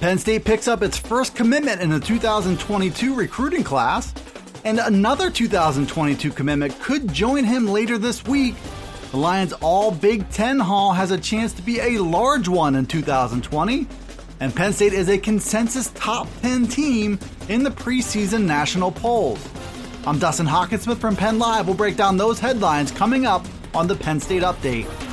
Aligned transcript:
Penn 0.00 0.16
State 0.16 0.44
picks 0.44 0.68
up 0.68 0.84
its 0.84 0.96
first 0.96 1.34
commitment 1.34 1.80
in 1.80 1.90
the 1.90 1.98
2022 1.98 3.14
recruiting 3.16 3.64
class, 3.64 4.14
and 4.64 4.78
another 4.78 5.28
2022 5.28 6.30
commitment 6.30 6.78
could 6.80 7.12
join 7.12 7.42
him 7.42 7.66
later 7.66 7.98
this 7.98 8.24
week. 8.24 8.54
The 9.10 9.16
Lions' 9.16 9.54
All 9.54 9.90
Big 9.90 10.30
Ten 10.30 10.60
Haul 10.60 10.92
has 10.92 11.10
a 11.10 11.18
chance 11.18 11.52
to 11.54 11.62
be 11.62 11.80
a 11.80 11.98
large 11.98 12.46
one 12.46 12.76
in 12.76 12.86
2020, 12.86 13.88
and 14.38 14.54
Penn 14.54 14.72
State 14.72 14.92
is 14.92 15.08
a 15.08 15.18
consensus 15.18 15.90
top 15.96 16.28
10 16.42 16.68
team 16.68 17.18
in 17.48 17.64
the 17.64 17.70
preseason 17.70 18.44
national 18.44 18.92
polls. 18.92 19.44
I'm 20.06 20.20
Dustin 20.20 20.46
Hockensmith 20.46 20.98
from 20.98 21.16
Penn 21.16 21.40
Live. 21.40 21.66
We'll 21.66 21.74
break 21.74 21.96
down 21.96 22.16
those 22.16 22.38
headlines 22.38 22.92
coming 22.92 23.26
up 23.26 23.44
on 23.74 23.88
the 23.88 23.96
Penn 23.96 24.20
State 24.20 24.44
Update. 24.44 25.07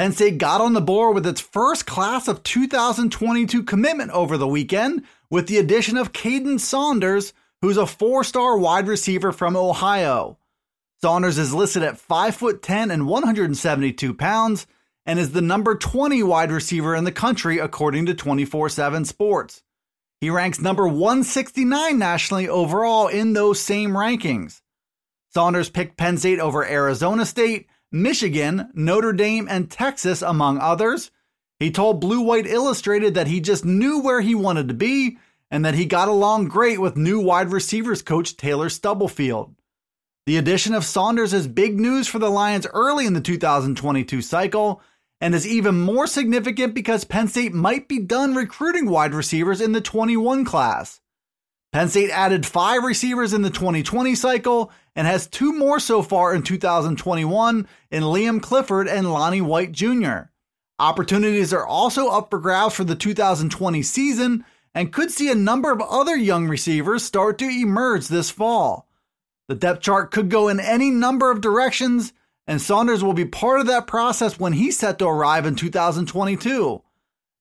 Penn 0.00 0.12
State 0.12 0.38
got 0.38 0.62
on 0.62 0.72
the 0.72 0.80
board 0.80 1.14
with 1.14 1.26
its 1.26 1.42
first 1.42 1.84
class 1.84 2.26
of 2.26 2.42
2022 2.42 3.62
commitment 3.64 4.10
over 4.12 4.38
the 4.38 4.48
weekend 4.48 5.04
with 5.28 5.46
the 5.46 5.58
addition 5.58 5.98
of 5.98 6.14
Kaden 6.14 6.58
Saunders, 6.58 7.34
who's 7.60 7.76
a 7.76 7.84
four 7.84 8.24
star 8.24 8.56
wide 8.56 8.88
receiver 8.88 9.30
from 9.30 9.58
Ohio. 9.58 10.38
Saunders 11.02 11.36
is 11.36 11.52
listed 11.52 11.82
at 11.82 11.98
5 11.98 12.34
foot 12.34 12.62
10 12.62 12.90
and 12.90 13.06
172 13.06 14.14
pounds 14.14 14.66
and 15.04 15.18
is 15.18 15.32
the 15.32 15.42
number 15.42 15.74
20 15.74 16.22
wide 16.22 16.50
receiver 16.50 16.96
in 16.96 17.04
the 17.04 17.12
country 17.12 17.58
according 17.58 18.06
to 18.06 18.14
24/7 18.14 19.04
Sports. 19.04 19.62
He 20.18 20.30
ranks 20.30 20.62
number 20.62 20.88
169 20.88 21.98
nationally 21.98 22.48
overall 22.48 23.08
in 23.08 23.34
those 23.34 23.60
same 23.60 23.90
rankings. 23.90 24.62
Saunders 25.28 25.68
picked 25.68 25.98
Penn 25.98 26.16
State 26.16 26.40
over 26.40 26.64
Arizona 26.64 27.26
State, 27.26 27.66
Michigan, 27.92 28.70
Notre 28.74 29.12
Dame, 29.12 29.48
and 29.48 29.70
Texas, 29.70 30.22
among 30.22 30.58
others. 30.58 31.10
He 31.58 31.70
told 31.70 32.00
Blue 32.00 32.20
White 32.20 32.46
Illustrated 32.46 33.14
that 33.14 33.26
he 33.26 33.40
just 33.40 33.64
knew 33.64 34.00
where 34.00 34.20
he 34.20 34.34
wanted 34.34 34.68
to 34.68 34.74
be 34.74 35.18
and 35.50 35.64
that 35.64 35.74
he 35.74 35.84
got 35.84 36.08
along 36.08 36.48
great 36.48 36.80
with 36.80 36.96
new 36.96 37.20
wide 37.20 37.52
receivers 37.52 38.02
coach 38.02 38.36
Taylor 38.36 38.68
Stubblefield. 38.68 39.54
The 40.26 40.36
addition 40.36 40.74
of 40.74 40.84
Saunders 40.84 41.32
is 41.32 41.48
big 41.48 41.78
news 41.78 42.06
for 42.06 42.18
the 42.18 42.30
Lions 42.30 42.66
early 42.72 43.06
in 43.06 43.14
the 43.14 43.20
2022 43.20 44.22
cycle 44.22 44.80
and 45.20 45.34
is 45.34 45.46
even 45.46 45.80
more 45.80 46.06
significant 46.06 46.74
because 46.74 47.04
Penn 47.04 47.28
State 47.28 47.52
might 47.52 47.88
be 47.88 47.98
done 47.98 48.34
recruiting 48.34 48.88
wide 48.88 49.12
receivers 49.12 49.60
in 49.60 49.72
the 49.72 49.80
21 49.80 50.44
class. 50.44 51.00
Penn 51.72 51.88
State 51.88 52.10
added 52.10 52.44
five 52.44 52.82
receivers 52.82 53.32
in 53.32 53.42
the 53.42 53.50
2020 53.50 54.16
cycle 54.16 54.72
and 54.96 55.06
has 55.06 55.28
two 55.28 55.52
more 55.52 55.78
so 55.78 56.02
far 56.02 56.34
in 56.34 56.42
2021 56.42 57.68
in 57.92 58.02
Liam 58.02 58.42
Clifford 58.42 58.88
and 58.88 59.12
Lonnie 59.12 59.40
White 59.40 59.70
Jr. 59.70 60.22
Opportunities 60.80 61.52
are 61.52 61.66
also 61.66 62.08
up 62.08 62.30
for 62.30 62.40
grabs 62.40 62.74
for 62.74 62.82
the 62.82 62.96
2020 62.96 63.82
season 63.82 64.44
and 64.74 64.92
could 64.92 65.12
see 65.12 65.30
a 65.30 65.34
number 65.34 65.70
of 65.70 65.80
other 65.80 66.16
young 66.16 66.48
receivers 66.48 67.04
start 67.04 67.38
to 67.38 67.48
emerge 67.48 68.08
this 68.08 68.30
fall. 68.30 68.88
The 69.46 69.54
depth 69.54 69.82
chart 69.82 70.10
could 70.10 70.28
go 70.28 70.48
in 70.48 70.58
any 70.58 70.90
number 70.90 71.30
of 71.30 71.40
directions, 71.40 72.12
and 72.46 72.60
Saunders 72.60 73.02
will 73.04 73.12
be 73.12 73.24
part 73.24 73.60
of 73.60 73.66
that 73.66 73.86
process 73.86 74.40
when 74.40 74.54
he's 74.54 74.78
set 74.78 74.98
to 74.98 75.06
arrive 75.06 75.46
in 75.46 75.54
2022. 75.54 76.82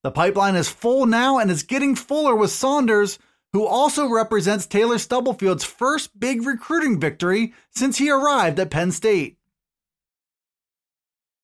The 0.03 0.11
pipeline 0.11 0.55
is 0.55 0.69
full 0.69 1.05
now 1.05 1.39
and 1.39 1.49
is 1.49 1.63
getting 1.63 1.95
fuller 1.95 2.35
with 2.35 2.51
Saunders 2.51 3.19
who 3.53 3.65
also 3.65 4.07
represents 4.07 4.65
Taylor 4.65 4.97
Stubblefield's 4.97 5.63
first 5.63 6.19
big 6.19 6.45
recruiting 6.45 6.99
victory 6.99 7.53
since 7.71 7.97
he 7.97 8.09
arrived 8.09 8.59
at 8.59 8.69
Penn 8.69 8.91
State. 8.91 9.37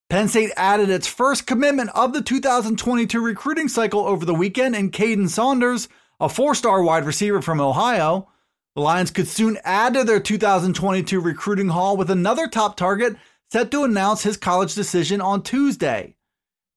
Penn 0.09 0.27
State 0.27 0.51
added 0.55 0.89
its 0.89 1.07
first 1.07 1.47
commitment 1.47 1.89
of 1.95 2.13
the 2.13 2.21
2022 2.21 3.19
recruiting 3.19 3.67
cycle 3.67 4.01
over 4.01 4.23
the 4.23 4.35
weekend 4.35 4.75
in 4.75 4.91
Kaden 4.91 5.29
Saunders, 5.29 5.89
a 6.19 6.29
four 6.29 6.53
star 6.53 6.83
wide 6.83 7.05
receiver 7.05 7.41
from 7.41 7.59
Ohio. 7.59 8.29
The 8.75 8.81
Lions 8.81 9.09
could 9.09 9.27
soon 9.27 9.57
add 9.63 9.93
to 9.95 10.03
their 10.03 10.19
2022 10.19 11.19
recruiting 11.19 11.69
haul 11.69 11.97
with 11.97 12.11
another 12.11 12.47
top 12.47 12.77
target 12.77 13.15
set 13.51 13.71
to 13.71 13.83
announce 13.83 14.21
his 14.23 14.37
college 14.37 14.75
decision 14.75 15.21
on 15.21 15.41
Tuesday. 15.41 16.15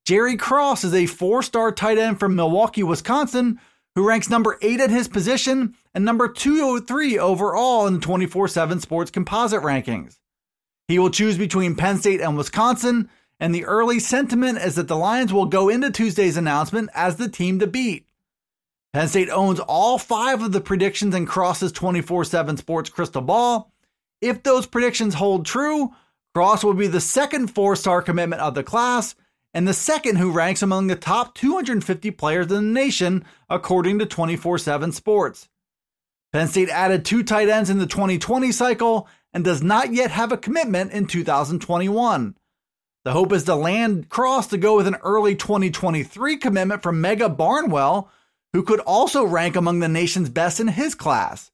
Jerry 0.06 0.36
Cross 0.36 0.84
is 0.84 0.94
a 0.94 1.06
four 1.06 1.42
star 1.42 1.70
tight 1.70 1.98
end 1.98 2.18
from 2.18 2.34
Milwaukee, 2.34 2.82
Wisconsin, 2.82 3.60
who 3.98 4.06
ranks 4.06 4.30
number 4.30 4.56
8 4.62 4.78
at 4.78 4.90
his 4.90 5.08
position 5.08 5.74
and 5.92 6.04
number 6.04 6.28
203 6.28 7.18
overall 7.18 7.88
in 7.88 7.94
the 7.94 8.00
24 8.00 8.46
7 8.46 8.78
sports 8.78 9.10
composite 9.10 9.60
rankings. 9.60 10.20
He 10.86 11.00
will 11.00 11.10
choose 11.10 11.36
between 11.36 11.74
Penn 11.74 11.98
State 11.98 12.20
and 12.20 12.36
Wisconsin, 12.36 13.10
and 13.40 13.52
the 13.52 13.64
early 13.64 13.98
sentiment 13.98 14.58
is 14.58 14.76
that 14.76 14.86
the 14.86 14.96
Lions 14.96 15.32
will 15.32 15.46
go 15.46 15.68
into 15.68 15.90
Tuesday's 15.90 16.36
announcement 16.36 16.90
as 16.94 17.16
the 17.16 17.28
team 17.28 17.58
to 17.58 17.66
beat. 17.66 18.06
Penn 18.92 19.08
State 19.08 19.30
owns 19.30 19.58
all 19.58 19.98
five 19.98 20.42
of 20.44 20.52
the 20.52 20.60
predictions 20.60 21.12
in 21.12 21.26
Cross's 21.26 21.72
24 21.72 22.22
7 22.22 22.56
sports 22.56 22.90
crystal 22.90 23.20
ball. 23.20 23.72
If 24.20 24.44
those 24.44 24.66
predictions 24.66 25.14
hold 25.14 25.44
true, 25.44 25.90
Cross 26.36 26.62
will 26.62 26.74
be 26.74 26.86
the 26.86 27.00
second 27.00 27.48
four 27.48 27.74
star 27.74 28.00
commitment 28.00 28.42
of 28.42 28.54
the 28.54 28.62
class 28.62 29.16
and 29.54 29.66
the 29.66 29.74
second 29.74 30.16
who 30.16 30.30
ranks 30.30 30.62
among 30.62 30.86
the 30.86 30.96
top 30.96 31.34
250 31.34 32.10
players 32.12 32.46
in 32.46 32.54
the 32.54 32.80
nation, 32.80 33.24
according 33.48 33.98
to 33.98 34.06
24 34.06 34.58
7 34.58 34.92
Sports. 34.92 35.48
Penn 36.32 36.48
State 36.48 36.68
added 36.68 37.04
two 37.04 37.22
tight 37.22 37.48
ends 37.48 37.70
in 37.70 37.78
the 37.78 37.86
2020 37.86 38.52
cycle 38.52 39.08
and 39.32 39.44
does 39.44 39.62
not 39.62 39.92
yet 39.92 40.10
have 40.10 40.32
a 40.32 40.36
commitment 40.36 40.92
in 40.92 41.06
2021. 41.06 42.36
The 43.04 43.12
hope 43.12 43.32
is 43.32 43.44
to 43.44 43.54
land 43.54 44.10
Cross 44.10 44.48
to 44.48 44.58
go 44.58 44.76
with 44.76 44.86
an 44.86 44.96
early 44.96 45.34
2023 45.34 46.36
commitment 46.36 46.82
from 46.82 47.00
Mega 47.00 47.28
Barnwell, 47.28 48.10
who 48.52 48.62
could 48.62 48.80
also 48.80 49.24
rank 49.24 49.56
among 49.56 49.78
the 49.78 49.88
nation's 49.88 50.28
best 50.28 50.60
in 50.60 50.68
his 50.68 50.94
class. 50.94 51.50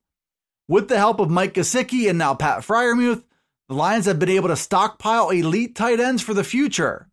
With 0.67 0.89
the 0.89 0.99
help 0.99 1.21
of 1.21 1.31
Mike 1.31 1.55
Gesicki 1.55 2.09
and 2.09 2.19
now 2.19 2.35
Pat 2.35 2.61
Freiermuth, 2.61 3.23
the 3.69 3.75
Lions 3.75 4.07
have 4.07 4.19
been 4.19 4.31
able 4.31 4.49
to 4.49 4.57
stockpile 4.57 5.31
elite 5.31 5.77
tight 5.77 6.01
ends 6.01 6.23
for 6.23 6.35
the 6.35 6.45
future. 6.45 7.09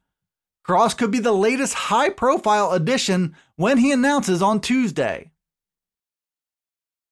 Cross 0.64 0.96
could 0.96 1.12
be 1.12 1.20
the 1.20 1.32
latest 1.32 1.74
high 1.74 2.10
profile 2.10 2.72
addition 2.72 3.36
when 3.56 3.78
he 3.78 3.92
announces 3.92 4.42
on 4.42 4.60
Tuesday. 4.60 5.32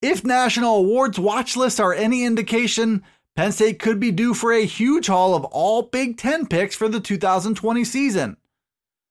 If 0.02 0.24
national 0.24 0.78
awards 0.78 1.20
watch 1.20 1.58
lists 1.58 1.80
are 1.80 1.94
any 1.94 2.24
indication, 2.24 3.04
Penn 3.36 3.52
State 3.52 3.80
could 3.80 4.00
be 4.00 4.12
due 4.12 4.34
for 4.34 4.52
a 4.52 4.66
huge 4.66 5.08
haul 5.08 5.36
of 5.36 5.46
all 5.46 5.82
Big 5.82 6.18
Ten 6.18 6.46
picks 6.46 6.76
for 6.76 6.88
the 6.88 7.00
2020 7.00 7.84
season. 7.84 8.38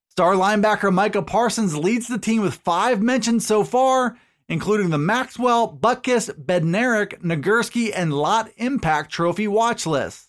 Star 0.09 0.35
linebacker 0.35 0.93
Micah 0.93 1.23
Parsons 1.23 1.77
leads 1.77 2.09
the 2.09 2.19
team 2.19 2.43
with 2.43 2.55
five 2.55 3.03
mentions 3.03 3.47
so 3.47 3.65
far, 3.65 4.19
including 4.49 4.91
the 4.91 4.99
Maxwell, 4.99 5.73
Butkus, 5.73 6.31
Bednarik, 6.31 7.21
Nagurski, 7.23 7.93
and 7.95 8.13
Lott 8.13 8.51
Impact 8.57 9.11
Trophy 9.11 9.47
watch 9.47 9.87
lists. 9.87 10.29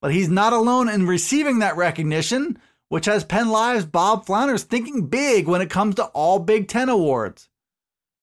But 0.00 0.12
he's 0.12 0.28
not 0.28 0.52
alone 0.52 0.88
in 0.88 1.06
receiving 1.06 1.58
that 1.58 1.76
recognition 1.76 2.60
which 2.88 3.06
has 3.06 3.24
Penn 3.24 3.50
Live's 3.50 3.84
Bob 3.84 4.26
Flounders 4.26 4.64
thinking 4.64 5.06
big 5.06 5.46
when 5.46 5.60
it 5.60 5.70
comes 5.70 5.94
to 5.96 6.04
all 6.06 6.38
Big 6.38 6.68
Ten 6.68 6.88
awards. 6.88 7.48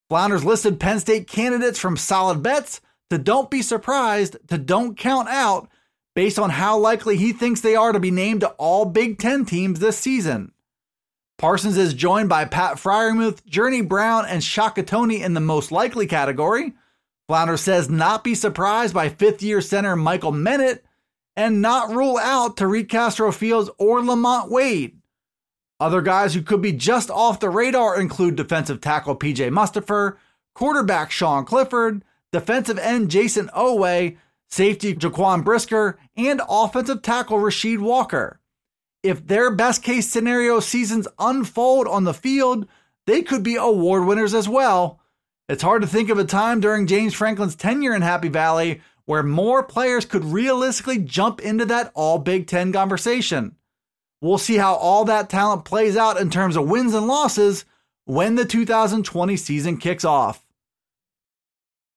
Flounders 0.10 0.46
listed 0.46 0.80
Penn 0.80 1.00
State 1.00 1.28
candidates 1.28 1.80
from 1.80 1.98
solid 1.98 2.44
bets 2.44 2.82
to 3.10 3.18
don't 3.18 3.52
be 3.52 3.62
surprised 3.62 4.38
to 4.48 4.58
don't 4.58 4.98
count 4.98 5.30
out 5.30 5.70
based 6.16 6.40
on 6.40 6.50
how 6.50 6.78
likely 6.78 7.18
he 7.18 7.34
thinks 7.34 7.62
they 7.62 7.76
are 7.76 7.92
to 7.92 8.00
be 8.00 8.12
named 8.12 8.42
to 8.42 8.50
all 8.52 8.86
Big 8.86 9.20
Ten 9.20 9.46
teams 9.46 9.80
this 9.80 9.98
season. 9.98 10.52
Parsons 11.38 11.78
is 11.78 11.94
joined 11.94 12.30
by 12.30 12.46
Pat 12.46 12.78
Freiermuth, 12.78 13.46
Journey 13.46 13.82
Brown, 13.82 14.26
and 14.26 14.44
Shaka 14.44 14.84
Toney 14.84 15.22
in 15.22 15.34
the 15.34 15.42
most 15.42 15.72
likely 15.72 16.08
category. 16.08 16.74
Flounder 17.28 17.58
says 17.58 17.90
not 17.90 18.24
be 18.24 18.36
surprised 18.36 18.94
by 18.94 19.10
fifth 19.10 19.44
year 19.44 19.60
center 19.60 19.96
Michael 19.96 20.32
Menet 20.32 20.80
and 21.36 21.62
not 21.62 21.90
rule 21.90 22.18
out 22.18 22.58
Tariq 22.58 22.90
Castro 22.90 23.32
Fields 23.32 23.70
or 23.78 24.04
Lamont 24.04 24.50
Wade. 24.50 25.00
Other 25.80 26.02
guys 26.02 26.34
who 26.34 26.42
could 26.42 26.62
be 26.62 26.72
just 26.72 27.10
off 27.10 27.40
the 27.40 27.50
radar 27.50 28.00
include 28.00 28.36
defensive 28.36 28.80
tackle 28.80 29.16
PJ 29.16 29.50
Mustipher, 29.52 30.16
quarterback 30.54 31.12
Sean 31.12 31.44
Clifford, 31.44 32.04
defensive 32.32 32.80
end 32.80 33.10
Jayson 33.10 33.50
Oweh, 33.50 34.16
safety 34.50 34.96
Jaquan 34.96 35.44
Brisker, 35.44 36.00
and 36.16 36.42
offensive 36.48 37.02
tackle 37.02 37.40
Rasheed 37.40 37.80
Walker. 37.80 38.40
If 39.04 39.28
their 39.28 39.52
best 39.52 39.84
case 39.84 40.10
scenario 40.10 40.60
seasons 40.60 41.08
unfold 41.20 41.88
on 41.88 42.06
the 42.06 42.14
field, 42.14 42.68
they 43.06 43.22
could 43.22 43.44
be 43.44 43.56
award 43.56 44.06
winners 44.06 44.34
as 44.34 44.50
well. 44.50 45.00
It's 45.48 45.62
hard 45.62 45.84
to 45.84 45.88
think 45.88 46.10
of 46.10 46.18
a 46.18 46.24
time 46.24 46.60
during 46.60 46.88
James 46.88 47.14
Franklin's 47.14 47.56
tenure 47.56 47.94
in 47.94 48.02
Happy 48.02 48.30
Valley 48.30 48.82
where 49.06 49.24
more 49.24 49.64
players 49.64 50.06
could 50.06 50.26
realistically 50.26 50.98
jump 50.98 51.40
into 51.40 51.66
that 51.66 51.92
all 51.94 52.20
Big 52.20 52.48
Ten 52.48 52.74
conversation. 52.74 53.56
We'll 54.22 54.38
see 54.38 54.58
how 54.58 54.76
all 54.76 55.06
that 55.06 55.30
talent 55.30 55.66
plays 55.66 55.96
out 55.96 56.20
in 56.20 56.30
terms 56.30 56.56
of 56.56 56.68
wins 56.68 56.94
and 56.94 57.08
losses 57.08 57.66
when 58.06 58.36
the 58.36 58.46
2020 58.46 59.38
season 59.38 59.78
kicks 59.78 60.06
off. 60.06 60.42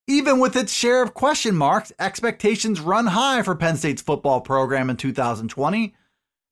Even 0.06 0.38
with 0.38 0.56
its 0.56 0.72
share 0.72 1.02
of 1.02 1.12
question 1.12 1.55
marks, 1.55 1.93
expectations 1.99 2.81
run 2.81 3.08
high 3.08 3.43
for 3.43 3.55
Penn 3.55 3.76
State's 3.76 4.00
football 4.00 4.40
program 4.40 4.88
in 4.88 4.96
2020. 4.96 5.94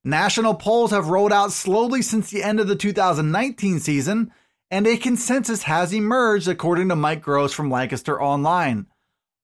National 0.05 0.55
polls 0.55 0.91
have 0.91 1.09
rolled 1.09 1.33
out 1.33 1.53
slowly 1.53 2.03
since 2.03 2.31
the 2.31 2.43
end 2.43 2.61
of 2.61 2.69
the 2.69 2.77
2019 2.77 3.81
season, 3.81 4.31
and 4.71 4.87
a 4.87 4.97
consensus 4.97 5.63
has 5.65 5.93
emerged 5.93 6.49
according 6.49 6.91
to 6.91 6.97
Mike 6.97 7.23
Gross 7.23 7.53
from 7.53 7.71
Lancaster 7.71 8.21
Online. 8.23 8.87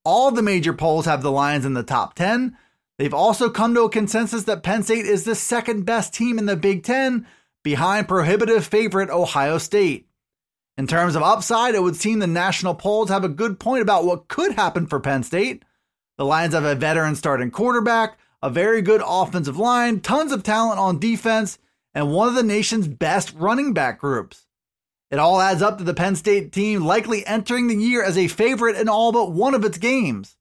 All 0.04 0.31
the 0.31 0.43
major 0.43 0.72
polls 0.72 1.06
have 1.06 1.22
the 1.22 1.31
Lions 1.31 1.64
in 1.64 1.75
the 1.75 1.82
top 1.82 2.14
10. 2.14 2.56
They've 2.99 3.14
also 3.14 3.49
come 3.49 3.75
to 3.75 3.82
a 3.82 3.90
consensus 3.90 4.44
that 4.44 4.62
Penn 4.62 4.82
State 4.82 5.06
is 5.06 5.25
the 5.25 5.34
second 5.34 5.84
best 5.84 6.12
team 6.12 6.38
in 6.38 6.46
the 6.46 6.56
Big 6.56 6.82
Ten, 6.82 7.26
behind 7.62 8.08
prohibitive 8.08 8.66
favorite 8.66 9.10
Ohio 9.10 9.58
State. 9.58 10.08
In 10.76 10.87
terms 10.87 11.14
of 11.14 11.22
upside, 11.22 11.75
it 11.75 11.82
would 11.82 11.96
seem 11.96 12.19
the 12.19 12.26
national 12.26 12.75
polls 12.75 13.10
have 13.10 13.25
a 13.25 13.28
good 13.28 13.60
point 13.60 13.82
about 13.82 14.04
what 14.04 14.28
could 14.28 14.52
happen 14.52 14.87
for 14.87 14.99
Penn 15.00 15.22
State. 15.22 15.64
The 16.19 16.25
Lions 16.25 16.55
have 16.55 16.64
a 16.64 16.75
veteran 16.75 17.14
starting 17.14 17.50
quarterback, 17.50 18.19
a 18.43 18.50
very 18.50 18.82
good 18.82 19.02
offensive 19.06 19.58
line, 19.58 20.00
tons 20.00 20.32
of 20.32 20.43
talent 20.43 20.81
on 20.81 20.98
defense, 20.98 21.58
and 21.94 22.10
one 22.10 22.28
of 22.28 22.34
the 22.34 22.43
nation's 22.43 22.88
best 22.88 23.32
running 23.34 23.72
back 23.72 24.00
groups. 24.00 24.41
It 25.12 25.18
all 25.18 25.42
adds 25.42 25.60
up 25.60 25.76
to 25.76 25.84
the 25.84 25.92
Penn 25.92 26.16
State 26.16 26.52
team 26.52 26.86
likely 26.86 27.24
entering 27.26 27.66
the 27.66 27.76
year 27.76 28.02
as 28.02 28.16
a 28.16 28.28
favorite 28.28 28.76
in 28.76 28.88
all 28.88 29.12
but 29.12 29.30
one 29.30 29.54
of 29.54 29.62
its 29.62 29.76
games. 29.76 30.38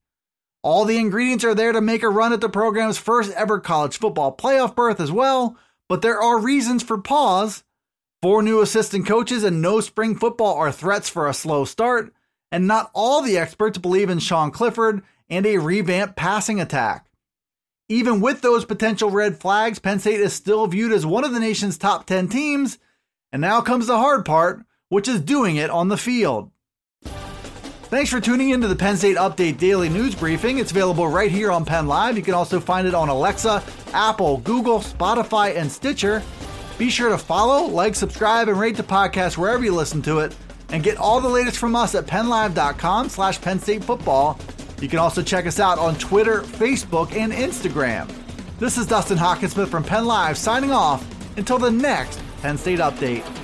All 0.64 0.86
the 0.86 0.98
ingredients 0.98 1.44
are 1.44 1.54
there 1.54 1.74
to 1.74 1.82
make 1.82 2.04
a 2.04 2.10
run 2.10 2.32
at 2.32 2.40
the 2.40 2.48
program's 2.48 2.98
first 2.98 3.34
ever 3.34 3.60
college 3.60 3.98
football 3.98 4.34
playoff 4.34 4.74
berth 4.74 5.02
as 5.02 5.12
well, 5.12 5.58
but 5.90 6.02
there 6.02 6.22
are 6.22 6.40
reasons 6.40 6.84
for 6.84 6.98
pause. 6.98 7.66
Four 8.22 8.42
new 8.42 8.62
assistant 8.62 9.06
coaches 9.06 9.44
and 9.44 9.62
no 9.62 9.82
spring 9.82 10.16
football 10.16 10.56
are 10.56 10.72
threats 10.72 11.10
for 11.10 11.28
a 11.28 11.34
slow 11.34 11.66
start, 11.66 12.14
and 12.50 12.66
not 12.66 12.92
all 12.94 13.22
the 13.22 13.38
experts 13.38 13.78
believe 13.78 14.10
in 14.10 14.20
Sean 14.20 14.52
Clifford 14.52 15.02
and 15.30 15.46
a 15.46 15.58
revamped 15.58 16.16
passing 16.16 16.62
attack. 16.62 17.08
Even 17.90 18.22
with 18.22 18.40
those 18.40 18.64
potential 18.64 19.12
red 19.12 19.38
flags, 19.38 19.80
Penn 19.80 20.00
State 20.00 20.22
is 20.22 20.32
still 20.32 20.66
viewed 20.66 20.94
as 20.94 21.06
one 21.06 21.26
of 21.26 21.34
the 21.34 21.42
nation's 21.42 21.78
top 21.78 22.06
10 22.06 22.30
teams 22.30 22.80
and 23.32 23.42
now 23.42 23.62
comes 23.62 23.88
the 23.88 23.98
hard 23.98 24.26
part, 24.26 24.64
which 24.90 25.08
is 25.08 25.22
doing 25.22 25.56
it 25.56 25.70
on 25.70 25.88
the 25.88 25.98
field. 25.98 26.52
Thanks 27.92 28.10
for 28.10 28.22
tuning 28.22 28.52
in 28.52 28.62
to 28.62 28.70
the 28.70 28.76
Penn 28.76 28.96
State 28.96 29.18
Update 29.18 29.58
Daily 29.58 29.90
News 29.90 30.16
Briefing. 30.16 30.60
It's 30.60 30.72
available 30.72 31.10
right 31.10 31.30
here 31.30 31.52
on 31.52 31.66
Penn 31.66 31.88
Live. 31.88 32.16
You 32.16 32.24
can 32.24 32.34
also 32.34 32.60
find 32.62 32.88
it 32.88 32.94
on 32.94 33.10
Alexa, 33.10 33.62
Apple, 33.94 34.38
Google, 34.38 34.80
Spotify, 34.80 35.58
and 35.58 35.70
Stitcher. 35.70 36.24
Be 36.78 36.90
sure 36.90 37.10
to 37.10 37.18
follow, 37.18 37.66
like, 37.68 37.96
subscribe, 37.96 38.48
and 38.48 38.58
rate 38.58 38.78
the 38.78 38.84
podcast 38.84 39.38
wherever 39.38 39.64
you 39.64 39.76
listen 39.76 40.02
to 40.04 40.20
it. 40.20 40.34
And 40.70 40.84
get 40.84 40.96
all 40.96 41.20
the 41.20 41.28
latest 41.28 41.58
from 41.58 41.76
us 41.76 41.94
at 41.94 42.06
pennlive.com 42.06 43.10
slash 43.10 43.42
Penn 43.42 43.60
State 43.60 43.84
Football. 43.84 44.40
You 44.80 44.88
can 44.88 45.00
also 45.00 45.22
check 45.22 45.46
us 45.46 45.60
out 45.60 45.78
on 45.78 45.96
Twitter, 45.96 46.44
Facebook, 46.44 47.14
and 47.14 47.34
Instagram. 47.34 48.10
This 48.58 48.78
is 48.78 48.88
Dustin 48.88 49.18
Hockensmith 49.18 49.68
from 49.68 49.84
Penn 49.84 50.06
Live 50.06 50.38
signing 50.38 50.72
off 50.72 51.06
until 51.38 51.60
the 51.60 51.70
next 51.72 52.22
Penn 52.42 52.58
State 52.58 52.80
Update. 52.80 53.41